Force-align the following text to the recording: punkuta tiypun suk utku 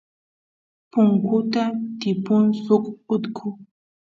punkuta 0.91 1.63
tiypun 1.99 2.45
suk 2.65 2.83
utku 3.15 3.47